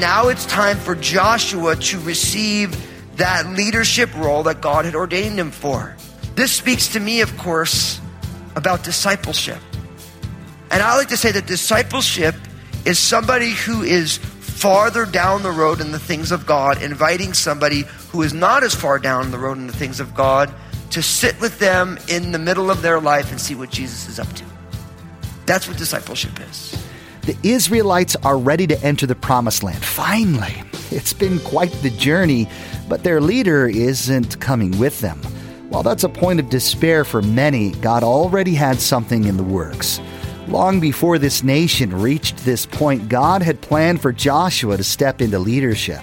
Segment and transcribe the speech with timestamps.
[0.00, 2.76] Now it's time for Joshua to receive
[3.16, 5.94] that leadership role that God had ordained him for.
[6.34, 8.00] This speaks to me, of course,
[8.56, 9.58] about discipleship.
[10.70, 12.34] And I like to say that discipleship
[12.84, 17.84] is somebody who is farther down the road in the things of God, inviting somebody
[18.10, 20.52] who is not as far down the road in the things of God
[20.90, 24.18] to sit with them in the middle of their life and see what Jesus is
[24.18, 24.44] up to.
[25.46, 26.76] That's what discipleship is.
[27.22, 29.82] The Israelites are ready to enter the promised land.
[29.82, 30.62] Finally.
[30.92, 32.48] It's been quite the journey,
[32.86, 35.22] but their leader isn't coming with them.
[35.72, 40.02] While that's a point of despair for many, God already had something in the works.
[40.46, 45.38] Long before this nation reached this point, God had planned for Joshua to step into
[45.38, 46.02] leadership.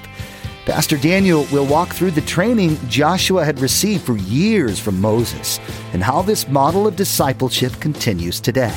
[0.65, 5.59] Pastor Daniel will walk through the training Joshua had received for years from Moses
[5.93, 8.75] and how this model of discipleship continues today.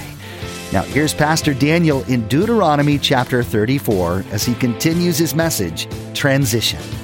[0.74, 7.01] Now, here's Pastor Daniel in Deuteronomy chapter 34 as he continues his message Transition.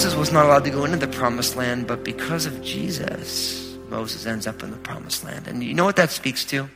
[0.00, 4.24] Moses was not allowed to go into the promised land, but because of Jesus, Moses
[4.24, 5.46] ends up in the promised land.
[5.46, 6.70] And you know what that speaks to?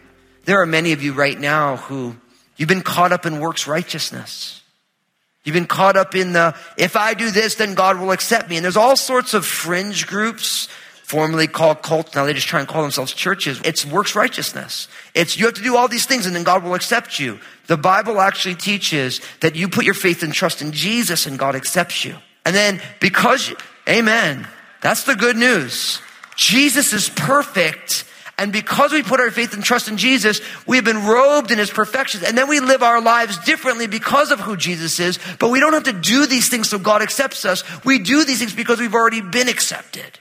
[0.44, 2.16] There are many of you right now who
[2.58, 4.60] you've been caught up in works righteousness.
[5.42, 8.56] You've been caught up in the, if I do this, then God will accept me.
[8.56, 10.68] And there's all sorts of fringe groups,
[11.02, 12.14] formerly called cults.
[12.14, 13.58] Now they just try and call themselves churches.
[13.64, 14.86] It's works righteousness.
[15.14, 17.40] It's you have to do all these things and then God will accept you.
[17.68, 21.56] The Bible actually teaches that you put your faith and trust in Jesus and God
[21.56, 22.16] accepts you.
[22.44, 23.56] And then because, you,
[23.88, 24.46] amen.
[24.80, 26.00] That's the good news.
[26.36, 28.04] Jesus is perfect.
[28.36, 31.58] And because we put our faith and trust in Jesus, we have been robed in
[31.58, 32.24] his perfections.
[32.24, 35.18] And then we live our lives differently because of who Jesus is.
[35.38, 37.62] But we don't have to do these things so God accepts us.
[37.84, 40.18] We do these things because we've already been accepted.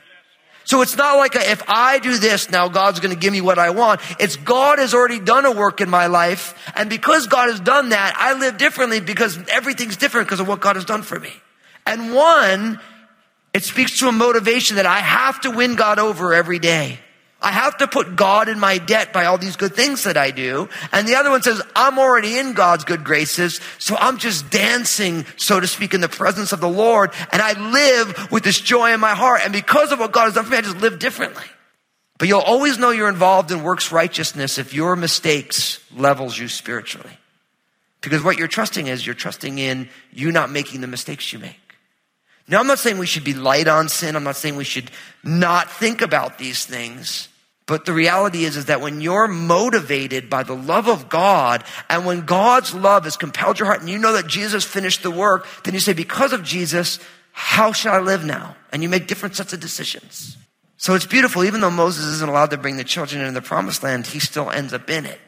[0.66, 3.42] So it's not like a, if I do this, now God's going to give me
[3.42, 4.00] what I want.
[4.20, 6.72] It's God has already done a work in my life.
[6.76, 10.62] And because God has done that, I live differently because everything's different because of what
[10.62, 11.34] God has done for me.
[11.86, 12.80] And one,
[13.54, 17.00] it speaks to a motivation that I have to win God over every day.
[17.44, 20.32] I have to put God in my debt by all these good things that I
[20.32, 20.70] do.
[20.94, 23.60] And the other one says, I'm already in God's good graces.
[23.80, 27.12] So I'm just dancing, so to speak, in the presence of the Lord.
[27.34, 29.42] And I live with this joy in my heart.
[29.44, 31.44] And because of what God has done for me, I just live differently.
[32.18, 37.18] But you'll always know you're involved in works righteousness if your mistakes levels you spiritually.
[38.00, 41.58] Because what you're trusting is you're trusting in you not making the mistakes you make.
[42.48, 44.16] Now, I'm not saying we should be light on sin.
[44.16, 44.92] I'm not saying we should
[45.24, 47.30] not think about these things.
[47.66, 52.06] But the reality is, is that when you're motivated by the love of God and
[52.06, 55.48] when God's love has compelled your heart and you know that Jesus finished the work,
[55.64, 57.00] then you say, because of Jesus,
[57.32, 58.58] how shall I live now?
[58.74, 60.38] And you make different sets of decisions.
[60.76, 61.46] So it's beautiful.
[61.46, 64.52] Even though Moses isn't allowed to bring the children into the promised land, he still
[64.52, 65.20] ends up in it.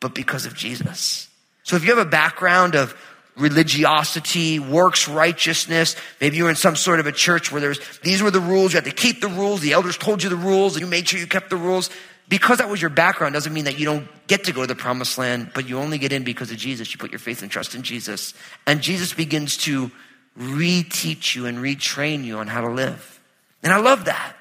[0.00, 1.28] But because of Jesus.
[1.64, 2.96] So if you have a background of
[3.38, 5.96] religiosity, works righteousness.
[6.20, 8.72] Maybe you're in some sort of a church where there's, these were the rules.
[8.72, 9.60] You had to keep the rules.
[9.60, 11.90] The elders told you the rules and you made sure you kept the rules.
[12.28, 14.74] Because that was your background doesn't mean that you don't get to go to the
[14.74, 16.92] promised land, but you only get in because of Jesus.
[16.92, 18.34] You put your faith and trust in Jesus.
[18.66, 19.90] And Jesus begins to
[20.38, 23.20] reteach you and retrain you on how to live.
[23.62, 24.34] And I love that.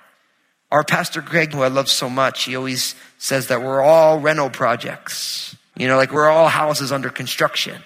[0.70, 4.50] Our pastor Greg, who I love so much, he always says that we're all rental
[4.50, 5.56] projects.
[5.78, 7.82] You know, like we're all houses under construction.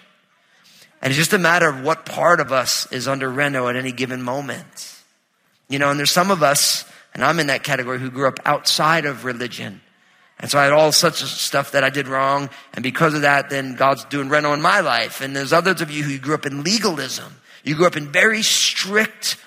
[1.01, 3.91] And it's just a matter of what part of us is under reno at any
[3.91, 4.95] given moment.
[5.67, 8.39] You know, and there's some of us, and I'm in that category, who grew up
[8.45, 9.81] outside of religion.
[10.39, 12.49] And so I had all such stuff that I did wrong.
[12.73, 15.21] And because of that, then God's doing reno in my life.
[15.21, 17.35] And there's others of you who grew up in legalism.
[17.63, 19.37] You grew up in very strict,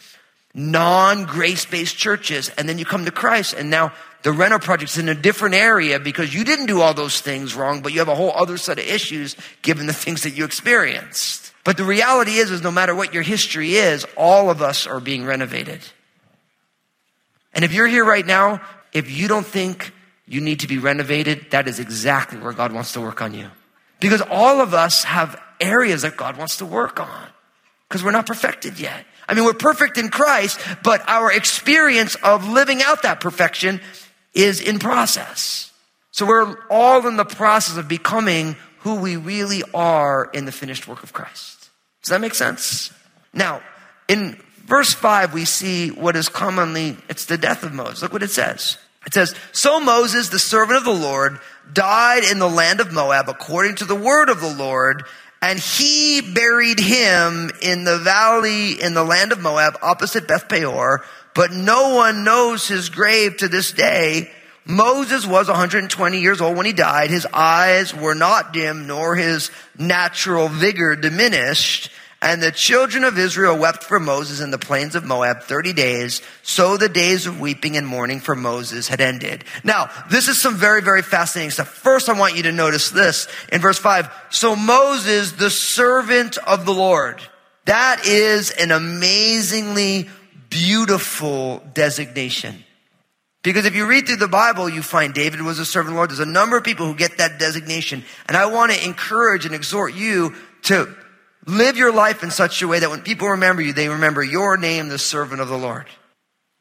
[0.54, 2.48] non-grace based churches.
[2.50, 3.92] And then you come to Christ and now
[4.24, 7.82] the Reno project's in a different area because you didn't do all those things wrong,
[7.82, 11.43] but you have a whole other set of issues given the things that you experienced.
[11.64, 15.00] But the reality is, is no matter what your history is, all of us are
[15.00, 15.80] being renovated.
[17.54, 18.60] And if you're here right now,
[18.92, 19.92] if you don't think
[20.26, 23.50] you need to be renovated, that is exactly where God wants to work on you.
[24.00, 27.28] Because all of us have areas that God wants to work on
[27.88, 29.06] because we're not perfected yet.
[29.28, 33.80] I mean, we're perfect in Christ, but our experience of living out that perfection
[34.34, 35.72] is in process.
[36.10, 40.86] So we're all in the process of becoming who we really are in the finished
[40.86, 41.53] work of Christ.
[42.04, 42.92] Does that make sense?
[43.32, 43.62] Now,
[44.08, 48.02] in verse 5, we see what is commonly, it's the death of Moses.
[48.02, 48.76] Look what it says.
[49.06, 51.40] It says, So Moses, the servant of the Lord,
[51.72, 55.04] died in the land of Moab according to the word of the Lord,
[55.40, 61.04] and he buried him in the valley in the land of Moab opposite Beth Peor,
[61.34, 64.30] but no one knows his grave to this day.
[64.66, 67.10] Moses was 120 years old when he died.
[67.10, 71.90] His eyes were not dim, nor his natural vigor diminished.
[72.22, 76.22] And the children of Israel wept for Moses in the plains of Moab 30 days.
[76.42, 79.44] So the days of weeping and mourning for Moses had ended.
[79.62, 81.68] Now, this is some very, very fascinating stuff.
[81.68, 84.10] First, I want you to notice this in verse 5.
[84.30, 87.20] So Moses, the servant of the Lord.
[87.66, 90.08] That is an amazingly
[90.48, 92.63] beautiful designation.
[93.44, 95.98] Because if you read through the Bible, you find David was a servant of the
[95.98, 96.10] Lord.
[96.10, 98.02] There's a number of people who get that designation.
[98.26, 100.92] And I want to encourage and exhort you to
[101.46, 104.56] Live your life in such a way that when people remember you, they remember your
[104.56, 105.86] name, the servant of the Lord.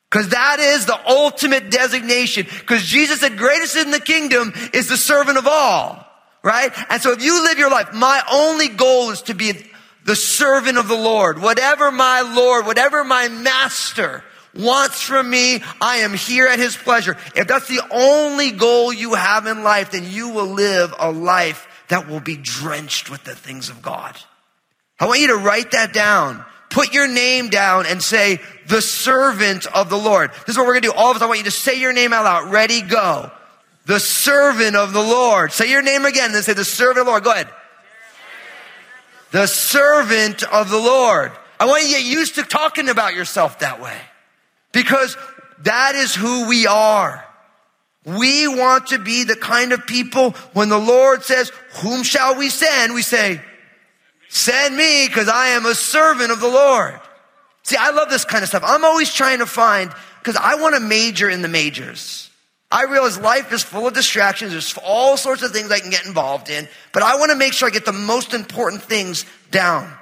[0.10, 2.46] Because that is the ultimate designation.
[2.60, 6.06] Because Jesus said, greatest in the kingdom is the servant of all.
[6.44, 6.72] Right?
[6.90, 9.54] And so if you live your life, my only goal is to be
[10.06, 11.42] the servant of the Lord.
[11.42, 14.24] Whatever my Lord, whatever my master
[14.56, 17.18] wants from me, I am here at his pleasure.
[17.36, 21.68] If that's the only goal you have in life, then you will live a life
[21.90, 24.16] that will be drenched with the things of God.
[25.00, 26.44] I want you to write that down.
[26.70, 30.32] Put your name down and say, the servant of the Lord.
[30.32, 30.94] This is what we're going to do.
[30.94, 32.52] All of us, I want you to say your name out loud.
[32.52, 33.32] Ready, go.
[33.86, 35.52] The servant of the Lord.
[35.52, 37.24] Say your name again, then say the servant of the Lord.
[37.24, 37.50] Go ahead.
[39.32, 41.32] The servant of the Lord.
[41.60, 43.98] I want you to get used to talking about yourself that way
[44.74, 45.16] because
[45.60, 47.26] that is who we are.
[48.06, 52.50] We want to be the kind of people when the Lord says, whom shall we
[52.50, 52.94] send?
[52.94, 53.40] We say,
[54.34, 57.00] Send me because I am a servant of the Lord.
[57.62, 58.64] See, I love this kind of stuff.
[58.66, 62.32] I'm always trying to find, because I want to major in the majors.
[62.72, 64.52] I realize life is full of distractions.
[64.52, 67.54] There's all sorts of things I can get involved in, but I want to make
[67.54, 69.94] sure I get the most important things down.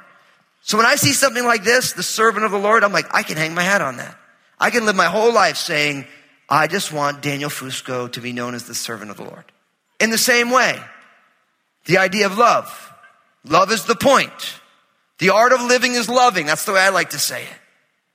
[0.62, 3.24] So when I see something like this, the servant of the Lord, I'm like, I
[3.24, 4.18] can hang my hat on that.
[4.62, 6.06] I can live my whole life saying,
[6.48, 9.44] I just want Daniel Fusco to be known as the servant of the Lord.
[10.00, 10.80] In the same way,
[11.86, 12.94] the idea of love.
[13.44, 14.60] Love is the point.
[15.18, 16.46] The art of living is loving.
[16.46, 17.58] That's the way I like to say it.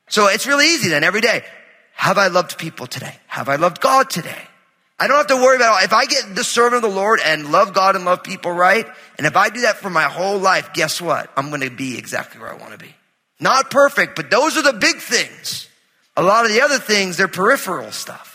[0.08, 1.42] So it's really easy then every day.
[1.94, 3.16] Have I loved people today?
[3.26, 4.42] Have I loved God today?
[5.00, 7.50] I don't have to worry about if I get the servant of the Lord and
[7.50, 8.86] love God and love people right.
[9.18, 11.28] And if I do that for my whole life, guess what?
[11.36, 12.94] I'm going to be exactly where I want to be.
[13.40, 15.68] Not perfect, but those are the big things.
[16.16, 18.32] A lot of the other things, they're peripheral stuff.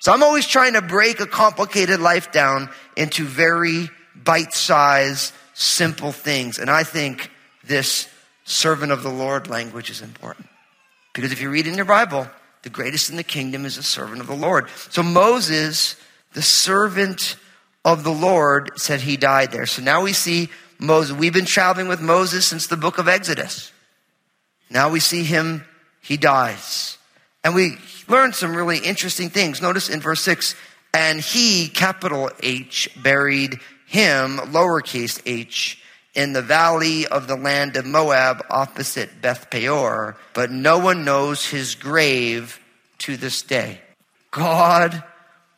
[0.00, 6.58] So I'm always trying to break a complicated life down into very bite-sized simple things.
[6.58, 7.30] And I think
[7.64, 8.08] this
[8.44, 10.48] servant of the Lord language is important.
[11.12, 12.26] Because if you read in your Bible,
[12.62, 14.68] the greatest in the kingdom is a servant of the Lord.
[14.90, 15.96] So Moses,
[16.32, 17.36] the servant
[17.84, 19.66] of the Lord, said he died there.
[19.66, 20.48] So now we see
[20.78, 21.16] Moses.
[21.16, 23.70] We've been traveling with Moses since the book of Exodus.
[24.70, 25.64] Now we see him,
[26.00, 26.98] he dies.
[27.44, 27.76] And we
[28.08, 29.60] learn some really interesting things.
[29.60, 30.54] Notice in verse 6
[30.94, 35.82] and he, capital H, buried him, lowercase h,
[36.14, 41.46] in the valley of the land of Moab opposite Beth Peor, but no one knows
[41.46, 42.60] his grave
[42.98, 43.80] to this day.
[44.30, 45.02] God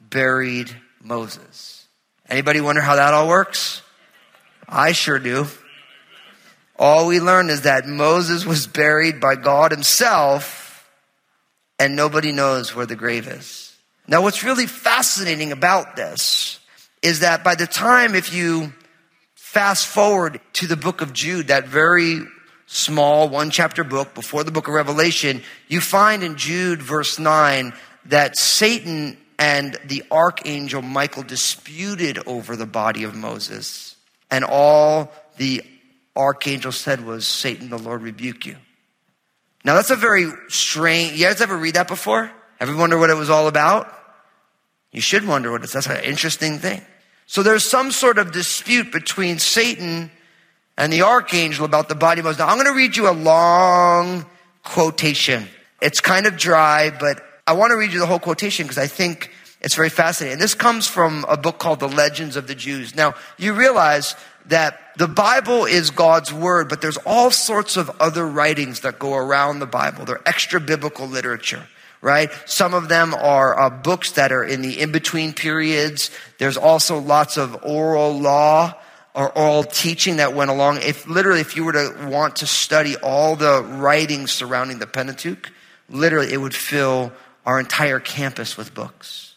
[0.01, 1.87] buried Moses.
[2.29, 3.83] Anybody wonder how that all works?
[4.69, 5.47] I sure do.
[6.79, 10.64] All we learn is that Moses was buried by God himself
[11.79, 13.77] and nobody knows where the grave is.
[14.07, 16.61] Now what's really fascinating about this
[17.03, 18.73] is that by the time, if you
[19.35, 22.21] fast forward to the book of Jude, that very
[22.67, 27.73] small one chapter book before the book of Revelation, you find in Jude verse 9
[28.07, 33.97] that Satan and the archangel Michael disputed over the body of Moses.
[34.31, 35.63] And all the
[36.17, 38.57] archangel said was, Satan, the Lord rebuke you.
[39.65, 42.31] Now that's a very strange, you guys ever read that before?
[42.61, 43.93] Ever wonder what it was all about?
[44.93, 45.73] You should wonder what it is.
[45.73, 46.83] That's an interesting thing.
[47.27, 50.11] So there's some sort of dispute between Satan
[50.77, 52.39] and the archangel about the body Moses.
[52.39, 54.27] Now I'm going to read you a long
[54.63, 55.49] quotation.
[55.81, 58.87] It's kind of dry, but I want to read you the whole quotation because I
[58.87, 59.31] think
[59.61, 60.35] it's very fascinating.
[60.35, 62.95] And this comes from a book called The Legends of the Jews.
[62.95, 64.15] Now, you realize
[64.47, 69.15] that the Bible is God's word, but there's all sorts of other writings that go
[69.15, 70.05] around the Bible.
[70.05, 71.67] They're extra biblical literature
[72.05, 72.31] right?
[72.45, 76.11] Some of them are uh, books that are in the in between periods.
[76.37, 78.75] There's also lots of oral law
[79.15, 80.83] or oral teaching that went along.
[80.83, 85.51] If literally, if you were to want to study all the writings surrounding the Pentateuch,
[85.89, 87.11] literally it would fill
[87.47, 89.34] our entire campus with books.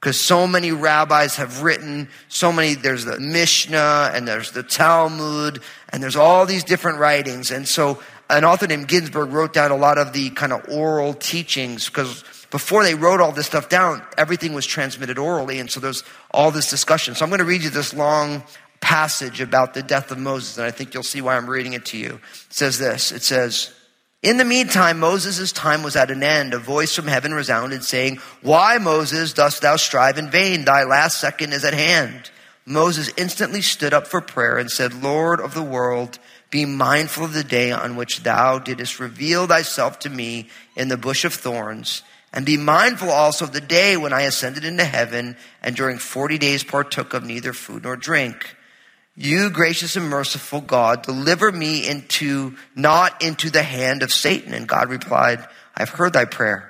[0.00, 5.60] Because so many rabbis have written, so many, there's the Mishnah and there's the Talmud
[5.90, 7.50] and there's all these different writings.
[7.50, 11.12] And so an author named Ginzberg wrote down a lot of the kind of oral
[11.12, 15.60] teachings because before they wrote all this stuff down, everything was transmitted orally.
[15.60, 17.14] And so there's all this discussion.
[17.14, 18.42] So I'm going to read you this long
[18.80, 21.84] passage about the death of Moses, and I think you'll see why I'm reading it
[21.86, 22.14] to you.
[22.14, 23.72] It says this It says,
[24.22, 26.52] In the meantime, Moses' time was at an end.
[26.52, 30.66] A voice from heaven resounded, saying, Why, Moses, dost thou strive in vain?
[30.66, 32.30] Thy last second is at hand.
[32.66, 36.18] Moses instantly stood up for prayer and said, Lord of the world,
[36.50, 40.98] be mindful of the day on which thou didst reveal thyself to me in the
[40.98, 42.02] bush of thorns.
[42.32, 46.36] And be mindful also of the day when I ascended into heaven and during 40
[46.36, 48.54] days partook of neither food nor drink.
[49.16, 54.54] You, gracious and merciful God, deliver me into, not into the hand of Satan.
[54.54, 56.66] And God replied, I've heard thy prayer.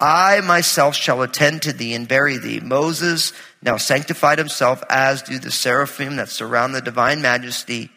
[0.00, 2.60] I myself shall attend to thee and bury thee.
[2.60, 3.32] Moses
[3.62, 7.90] now sanctified himself as do the seraphim that surround the divine majesty,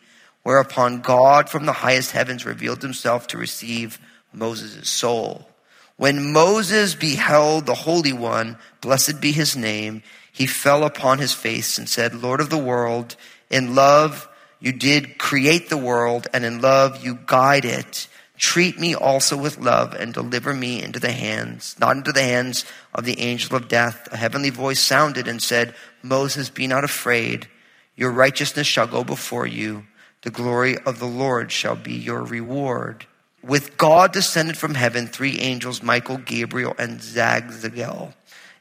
[0.43, 3.99] whereupon God from the highest heavens revealed himself to receive
[4.31, 5.49] Moses' soul.
[5.97, 11.79] When Moses beheld the Holy One, blessed be his name, he fell upon his face
[11.79, 13.15] and said, Lord of the world,
[13.49, 14.27] in love
[14.59, 18.07] you did create the world, and in love you guide it.
[18.37, 22.65] Treat me also with love and deliver me into the hands, not into the hands
[22.93, 24.07] of the angel of death.
[24.11, 27.47] A heavenly voice sounded and said, Moses, be not afraid.
[27.95, 29.85] Your righteousness shall go before you.
[30.21, 33.05] The glory of the Lord shall be your reward
[33.47, 38.13] with God descended from heaven three angels, Michael, Gabriel, and Zagzael.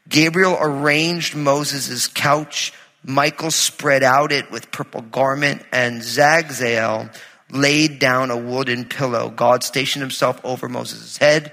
[0.09, 2.73] Gabriel arranged Moses' couch.
[3.09, 7.09] Michael spread out it with purple garment, and Zagzael
[7.53, 9.31] laid down a wooden pillow.
[9.31, 11.53] God stationed himself over Moses' head.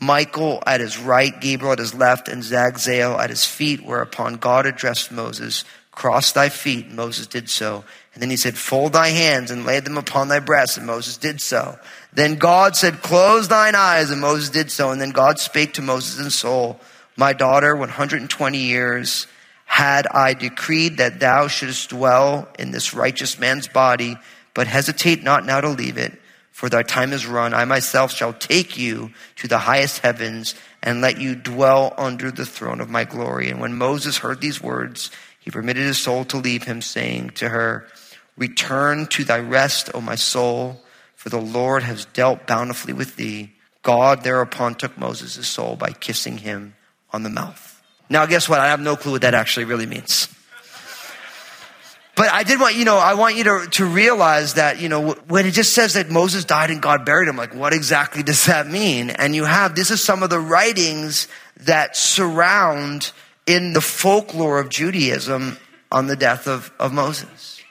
[0.00, 4.64] Michael at his right, Gabriel at his left, and Zagzael at his feet, whereupon God
[4.64, 6.90] addressed Moses, Cross thy feet.
[6.90, 7.84] Moses did so.
[8.14, 10.78] And then he said, Fold thy hands and lay them upon thy breast.
[10.78, 11.78] And Moses did so.
[12.14, 14.10] Then God said, Close thine eyes.
[14.10, 14.90] And Moses did so.
[14.90, 16.80] And then God spake to Moses in soul,
[17.14, 19.26] My daughter, 120 years
[19.72, 24.18] had I decreed that thou shouldest dwell in this righteous man's body,
[24.52, 26.12] but hesitate not now to leave it,
[26.50, 27.54] for thy time is run.
[27.54, 32.44] I myself shall take you to the highest heavens and let you dwell under the
[32.44, 33.48] throne of my glory.
[33.48, 35.10] And when Moses heard these words,
[35.40, 37.86] he permitted his soul to leave him, saying to her,
[38.36, 40.82] Return to thy rest, O my soul,
[41.16, 43.54] for the Lord has dealt bountifully with thee.
[43.80, 46.74] God thereupon took Moses' soul by kissing him
[47.10, 47.71] on the mouth.
[48.12, 48.60] Now, guess what?
[48.60, 50.28] I have no clue what that actually really means.
[52.14, 55.12] But I did want, you know, I want you to, to realize that, you know,
[55.28, 58.44] when it just says that Moses died and God buried him, like, what exactly does
[58.44, 59.08] that mean?
[59.08, 61.26] And you have, this is some of the writings
[61.56, 63.12] that surround
[63.46, 65.56] in the folklore of Judaism
[65.90, 67.62] on the death of, of Moses.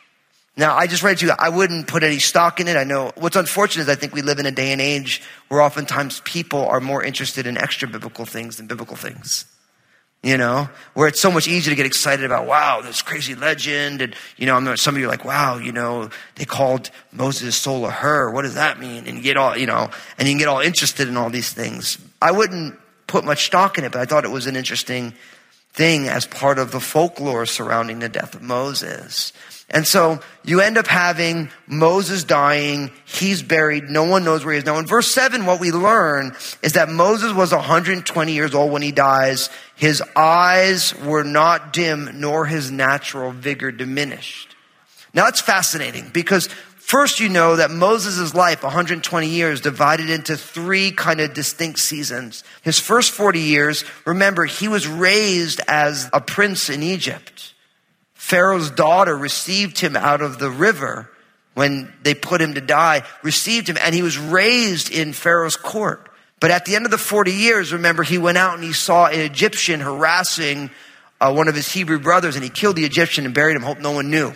[0.57, 2.77] Now, I just read to you, I wouldn't put any stock in it.
[2.77, 5.61] I know what's unfortunate is I think we live in a day and age where
[5.61, 9.45] oftentimes people are more interested in extra biblical things than biblical things.
[10.23, 14.03] You know, where it's so much easier to get excited about, wow, this crazy legend.
[14.03, 17.55] And, you know, I'm, some of you are like, wow, you know, they called Moses'
[17.55, 18.29] soul a her.
[18.29, 19.07] What does that mean?
[19.07, 21.51] And you get all, you know, and you can get all interested in all these
[21.51, 21.97] things.
[22.21, 25.13] I wouldn't put much stock in it, but I thought it was an interesting
[25.73, 29.33] thing as part of the folklore surrounding the death of Moses.
[29.73, 32.91] And so you end up having Moses dying.
[33.05, 33.85] He's buried.
[33.85, 34.77] No one knows where he is now.
[34.77, 38.91] In verse 7, what we learn is that Moses was 120 years old when he
[38.91, 39.49] dies.
[39.75, 44.55] His eyes were not dim, nor his natural vigor diminished.
[45.13, 46.49] Now that's fascinating because
[46.91, 52.43] First, you know that Moses' life, 120 years, divided into three kind of distinct seasons.
[52.63, 57.50] His first 40 years, remember, he was raised as a prince in Egypt.
[58.21, 61.09] Pharaoh's daughter received him out of the river
[61.55, 66.07] when they put him to die, received him, and he was raised in Pharaoh's court.
[66.39, 69.07] But at the end of the 40 years, remember, he went out and he saw
[69.07, 70.69] an Egyptian harassing
[71.19, 73.79] uh, one of his Hebrew brothers, and he killed the Egyptian and buried him, hope
[73.79, 74.31] no one knew.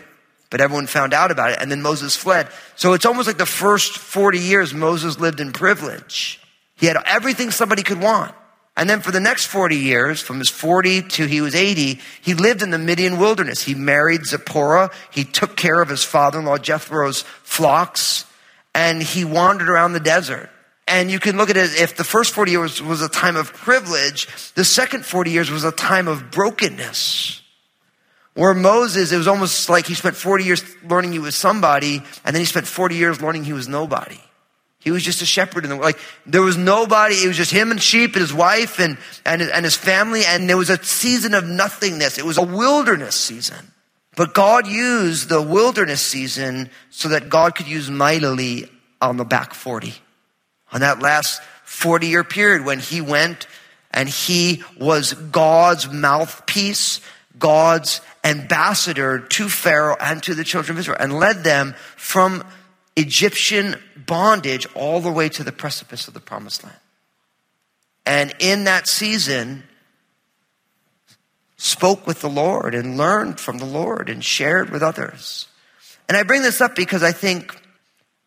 [0.50, 2.50] But everyone found out about it, and then Moses fled.
[2.76, 6.42] So it's almost like the first 40 years Moses lived in privilege.
[6.76, 8.34] He had everything somebody could want.
[8.78, 12.34] And then for the next 40 years, from his 40 to he was 80, he
[12.34, 13.64] lived in the Midian wilderness.
[13.64, 14.92] He married Zipporah.
[15.12, 18.26] He took care of his father-in-law Jethro's flocks,
[18.74, 20.50] and he wandered around the desert.
[20.88, 23.54] And you can look at it if the first 40 years was a time of
[23.54, 27.42] privilege, the second 40 years was a time of brokenness
[28.36, 32.36] Where Moses, it was almost like he spent 40 years learning he was somebody, and
[32.36, 34.20] then he spent 40 years learning he was nobody.
[34.86, 37.16] He was just a shepherd in the like there was nobody.
[37.16, 40.22] It was just him and sheep and his wife and, and and his family.
[40.24, 42.20] And there was a season of nothingness.
[42.20, 43.74] It was a wilderness season.
[44.16, 48.70] But God used the wilderness season so that God could use mightily
[49.02, 49.92] on the back 40.
[50.72, 53.48] On that last 40 year period when he went
[53.90, 57.02] and he was God's mouthpiece,
[57.40, 62.44] God's ambassador to Pharaoh and to the children of Israel and led them from
[62.96, 66.78] Egyptian bondage all the way to the precipice of the promised land.
[68.06, 69.64] And in that season,
[71.58, 75.48] spoke with the Lord and learned from the Lord and shared with others.
[76.08, 77.56] And I bring this up because I think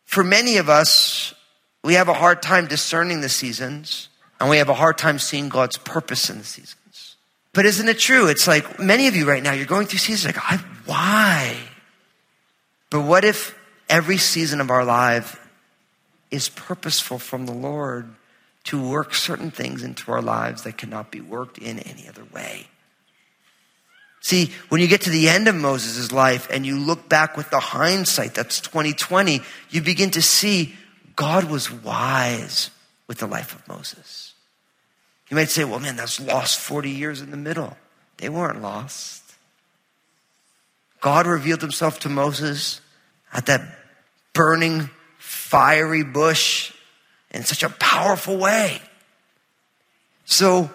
[0.05, 1.35] for many of us,
[1.85, 4.09] we have a hard time discerning the seasons
[4.41, 7.17] and we have a hard time seeing God's purpose in the seasons.
[7.53, 8.29] But isn't it true?
[8.29, 11.57] It's like many of you right now, you're going through seasons like, why?
[12.91, 13.58] But what if
[13.89, 15.41] every season of our life
[16.31, 18.09] is purposeful from the Lord
[18.65, 22.67] to work certain things into our lives that cannot be worked in any other way.
[24.21, 27.51] See, when you get to the end of Moses' life and you look back with
[27.51, 29.41] the hindsight, that's 2020,
[29.71, 30.75] you begin to see
[31.17, 32.71] God was wise
[33.07, 34.35] with the life of Moses.
[35.31, 37.77] You might say, well, man, that's lost 40 years in the middle.
[38.19, 39.23] They weren't lost.
[41.01, 42.81] God revealed himself to Moses
[43.33, 43.63] at that
[44.33, 46.73] burning fiery bush
[47.31, 48.81] in such a powerful way.
[50.25, 50.71] So,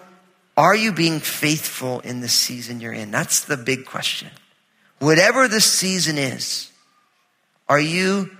[0.56, 3.10] are you being faithful in the season you're in?
[3.10, 4.30] That's the big question.
[4.98, 6.70] Whatever the season is,
[7.68, 8.30] are you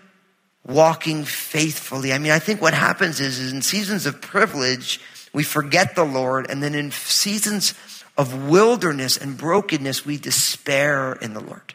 [0.66, 2.12] walking faithfully?
[2.12, 5.00] I mean, I think what happens is, is in seasons of privilege,
[5.32, 7.74] we forget the Lord, and then in seasons
[8.16, 11.74] of wilderness and brokenness, we despair in the Lord.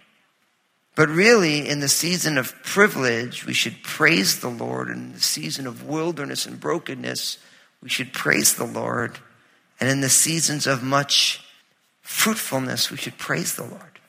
[1.00, 4.90] But really, in the season of privilege, we should praise the Lord.
[4.90, 7.38] In the season of wilderness and brokenness,
[7.82, 9.18] we should praise the Lord.
[9.80, 11.42] And in the seasons of much
[12.02, 14.02] fruitfulness, we should praise the Lord.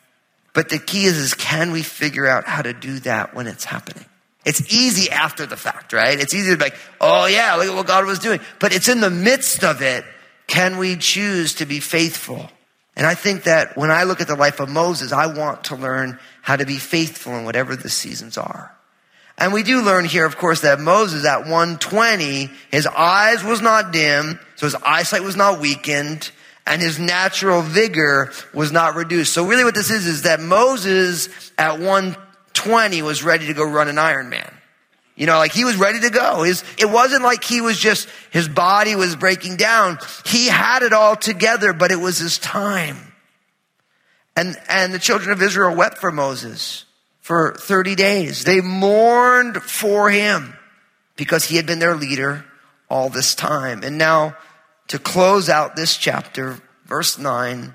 [0.53, 3.67] But the key is, is can we figure out how to do that when it's
[3.67, 4.07] happening?
[4.45, 6.19] It's easy after the fact, right?
[6.19, 8.41] It's easy to be like, oh yeah, look at what God was doing.
[8.59, 10.05] But it's in the midst of it,
[10.49, 12.51] can we choose to be faithful?
[13.01, 15.75] And I think that when I look at the life of Moses, I want to
[15.75, 18.77] learn how to be faithful in whatever the seasons are.
[19.39, 23.91] And we do learn here, of course, that Moses at 120, his eyes was not
[23.91, 26.31] dim, so his eyesight was not weakened,
[26.67, 29.33] and his natural vigor was not reduced.
[29.33, 33.89] So really what this is, is that Moses at 120 was ready to go run
[33.89, 34.53] an Ironman.
[35.21, 36.45] You know, like he was ready to go.
[36.45, 39.99] His, it wasn't like he was just, his body was breaking down.
[40.25, 42.97] He had it all together, but it was his time.
[44.35, 46.87] And, and the children of Israel wept for Moses
[47.21, 48.45] for 30 days.
[48.45, 50.57] They mourned for him
[51.17, 52.47] because he had been their leader
[52.89, 53.83] all this time.
[53.83, 54.39] And now,
[54.89, 57.75] to close out this chapter, verse 9,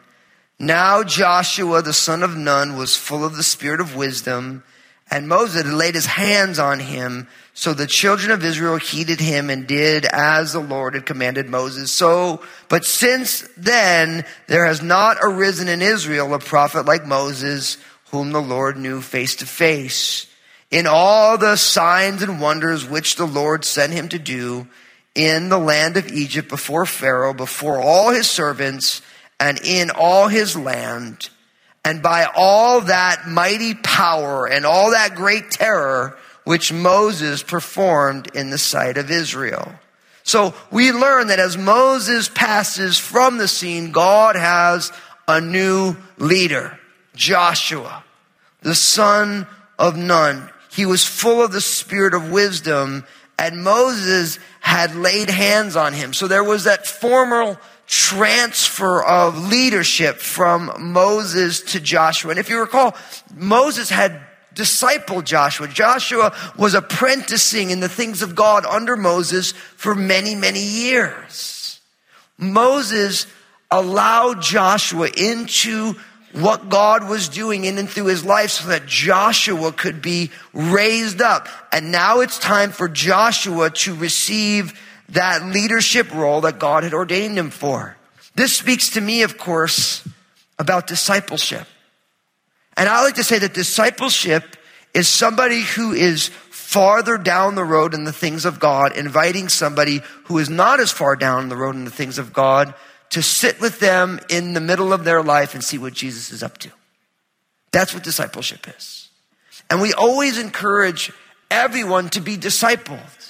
[0.57, 4.63] now Joshua, the son of Nun, was full of the spirit of wisdom,
[5.09, 9.49] and Moses had laid his hands on him so the children of Israel heeded him
[9.49, 11.89] and did as the Lord had commanded Moses.
[11.89, 17.77] So, but since then, there has not arisen in Israel a prophet like Moses,
[18.11, 20.27] whom the Lord knew face to face.
[20.69, 24.67] In all the signs and wonders which the Lord sent him to do
[25.15, 29.01] in the land of Egypt before Pharaoh, before all his servants,
[29.39, 31.29] and in all his land,
[31.85, 38.49] and by all that mighty power and all that great terror, which Moses performed in
[38.49, 39.71] the sight of Israel.
[40.23, 44.91] So we learn that as Moses passes from the scene, God has
[45.27, 46.79] a new leader,
[47.15, 48.03] Joshua,
[48.61, 49.45] the son
[49.77, 50.49] of Nun.
[50.71, 53.05] He was full of the spirit of wisdom
[53.37, 56.13] and Moses had laid hands on him.
[56.13, 62.31] So there was that formal transfer of leadership from Moses to Joshua.
[62.31, 62.95] And if you recall,
[63.35, 64.21] Moses had
[64.53, 65.67] disciple Joshua.
[65.67, 71.79] Joshua was apprenticing in the things of God under Moses for many, many years.
[72.37, 73.27] Moses
[73.69, 75.95] allowed Joshua into
[76.33, 81.21] what God was doing in and through his life so that Joshua could be raised
[81.21, 81.47] up.
[81.71, 84.77] And now it's time for Joshua to receive
[85.09, 87.97] that leadership role that God had ordained him for.
[88.35, 90.07] This speaks to me, of course,
[90.59, 91.67] about discipleship.
[92.77, 94.57] And I like to say that discipleship
[94.93, 100.01] is somebody who is farther down the road in the things of God, inviting somebody
[100.25, 102.73] who is not as far down the road in the things of God
[103.11, 106.43] to sit with them in the middle of their life and see what Jesus is
[106.43, 106.71] up to.
[107.71, 109.09] That's what discipleship is.
[109.69, 111.11] And we always encourage
[111.49, 113.24] everyone to be discipled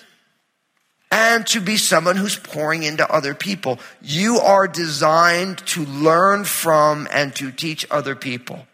[1.11, 3.79] and to be someone who's pouring into other people.
[4.01, 8.67] You are designed to learn from and to teach other people.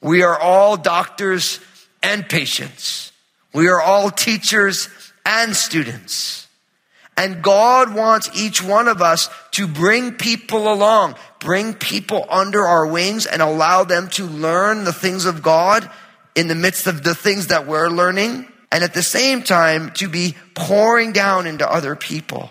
[0.00, 1.60] We are all doctors
[2.02, 3.12] and patients.
[3.52, 4.88] We are all teachers
[5.24, 6.46] and students.
[7.16, 12.86] And God wants each one of us to bring people along, bring people under our
[12.86, 15.90] wings and allow them to learn the things of God
[16.34, 18.46] in the midst of the things that we're learning.
[18.76, 22.50] And at the same time, to be pouring down into other people.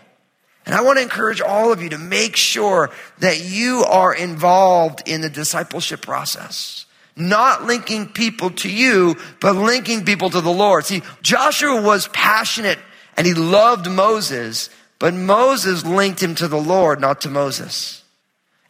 [0.65, 5.07] And I want to encourage all of you to make sure that you are involved
[5.07, 6.87] in the discipleship process.
[7.15, 10.85] Not linking people to you, but linking people to the Lord.
[10.85, 12.79] See, Joshua was passionate
[13.15, 18.01] and he loved Moses, but Moses linked him to the Lord, not to Moses.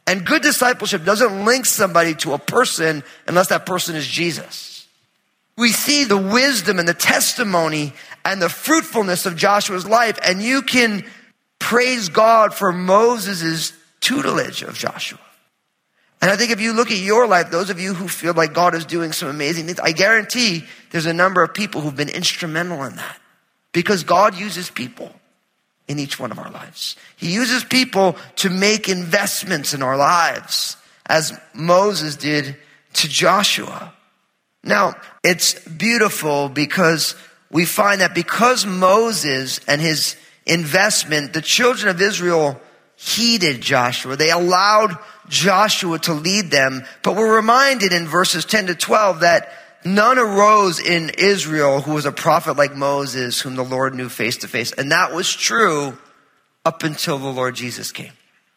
[0.05, 4.74] And good discipleship doesn't link somebody to a person unless that person is Jesus.
[5.57, 10.61] We see the wisdom and the testimony and the fruitfulness of Joshua's life, and you
[10.61, 11.05] can
[11.59, 15.19] praise God for Moses' tutelage of Joshua.
[16.21, 18.53] And I think if you look at your life, those of you who feel like
[18.53, 22.09] God is doing some amazing things, I guarantee there's a number of people who've been
[22.09, 23.19] instrumental in that.
[23.71, 25.13] Because God uses people
[25.87, 26.95] in each one of our lives.
[27.15, 32.55] He uses people to make investments in our lives, as Moses did
[32.93, 33.93] to Joshua.
[34.65, 37.15] Now, it's beautiful because
[37.49, 42.59] we find that because Moses and his investment, the children of Israel
[42.97, 44.17] heeded Joshua.
[44.17, 44.97] They allowed
[45.29, 46.83] Joshua to lead them.
[47.03, 49.49] But we're reminded in verses 10 to 12 that
[49.85, 54.37] None arose in Israel who was a prophet like Moses, whom the Lord knew face
[54.37, 54.71] to face.
[54.71, 55.95] And that was true
[56.65, 58.11] up until the Lord Jesus came.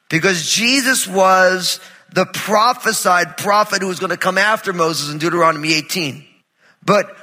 [0.09, 1.81] Because Jesus was
[2.13, 6.25] the prophesied prophet who was going to come after Moses in Deuteronomy 18.
[6.85, 7.15] But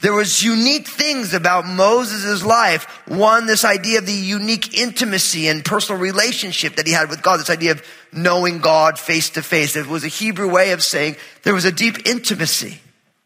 [0.00, 2.84] there was unique things about Moses' life.
[3.06, 7.40] One, this idea of the unique intimacy and personal relationship that he had with God.
[7.40, 7.82] This idea of
[8.12, 9.76] knowing God face to face.
[9.76, 12.80] It was a Hebrew way of saying there was a deep intimacy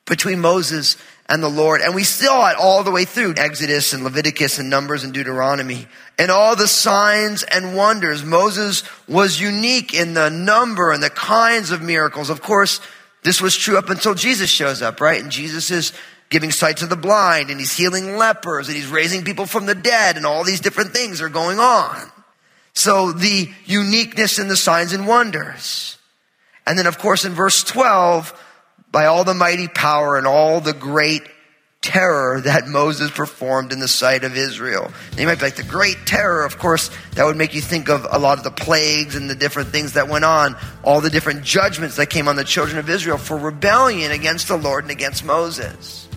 [0.04, 0.96] between Moses
[1.28, 1.80] and the Lord.
[1.80, 5.86] And we saw it all the way through Exodus and Leviticus and Numbers and Deuteronomy.
[6.18, 8.24] And all the signs and wonders.
[8.24, 12.30] Moses was unique in the number and the kinds of miracles.
[12.30, 12.80] Of course,
[13.22, 15.22] this was true up until Jesus shows up, right?
[15.22, 15.92] And Jesus is
[16.30, 19.74] giving sight to the blind and he's healing lepers and he's raising people from the
[19.74, 21.96] dead and all these different things are going on.
[22.74, 25.98] So the uniqueness in the signs and wonders.
[26.66, 28.38] And then of course in verse 12,
[28.90, 31.22] by all the mighty power and all the great
[31.80, 34.90] terror that Moses performed in the sight of Israel.
[35.10, 37.88] And you might be like, the great terror, of course, that would make you think
[37.88, 41.10] of a lot of the plagues and the different things that went on, all the
[41.10, 44.90] different judgments that came on the children of Israel for rebellion against the Lord and
[44.90, 46.08] against Moses.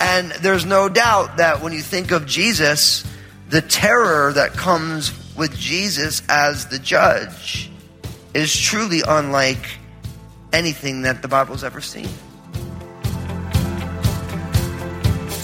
[0.00, 3.04] And there's no doubt that when you think of Jesus,
[3.50, 7.70] the terror that comes with Jesus as the judge
[8.32, 9.66] is truly unlike
[10.52, 12.08] anything that the Bible's ever seen.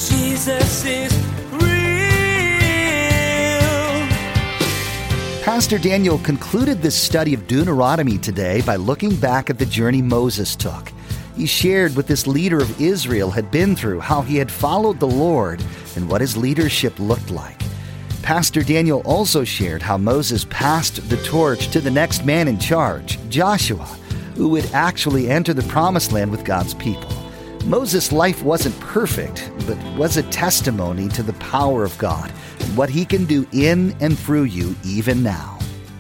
[0.09, 1.12] Jesus is
[1.53, 1.62] real.
[5.42, 10.55] Pastor Daniel concluded this study of Deuteronomy today by looking back at the journey Moses
[10.57, 10.92] took.
[11.37, 15.07] He shared what this leader of Israel had been through, how he had followed the
[15.07, 15.62] Lord,
[15.95, 17.61] and what his leadership looked like.
[18.23, 23.19] Pastor Daniel also shared how Moses passed the torch to the next man in charge,
[23.29, 23.87] Joshua
[24.37, 27.11] who would actually enter the promised land with God's people.
[27.64, 32.90] Moses' life wasn't perfect, but was a testimony to the power of God and what
[32.90, 35.59] he can do in and through you even now.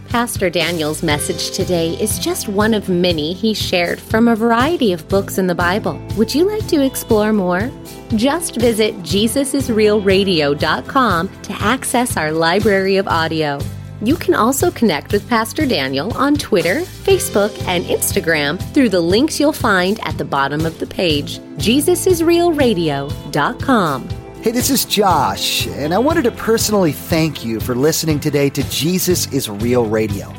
[0.08, 5.08] Pastor Daniel's message today is just one of many he shared from a variety of
[5.08, 6.00] books in the Bible.
[6.16, 7.70] Would you like to explore more?
[8.14, 13.58] Just visit JesusIsRealRadio.com to access our library of audio.
[14.02, 19.40] You can also connect with Pastor Daniel on Twitter, Facebook, and Instagram through the links
[19.40, 24.08] you'll find at the bottom of the page, JesusIsRealRadio.com.
[24.42, 28.62] Hey, this is Josh, and I wanted to personally thank you for listening today to
[28.68, 30.30] Jesus is Real Radio.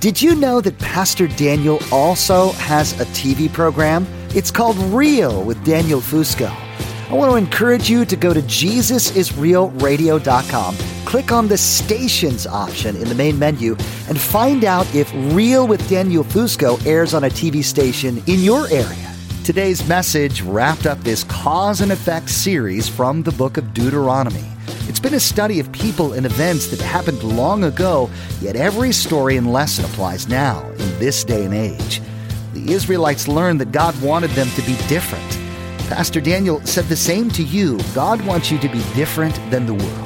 [0.00, 4.06] Did you know that Pastor Daniel also has a TV program?
[4.34, 6.54] It's called Real with Daniel Fusco.
[7.10, 10.76] I want to encourage you to go to JesusIsRealRadio.com,
[11.06, 13.76] click on the stations option in the main menu,
[14.08, 18.66] and find out if Real with Daniel Fusco airs on a TV station in your
[18.68, 19.14] area.
[19.44, 24.44] Today's message wrapped up this cause and effect series from the book of Deuteronomy.
[24.88, 29.38] It's been a study of people and events that happened long ago, yet every story
[29.38, 32.02] and lesson applies now in this day and age.
[32.52, 35.46] The Israelites learned that God wanted them to be different
[35.88, 37.78] Pastor Daniel said the same to you.
[37.94, 40.05] God wants you to be different than the world.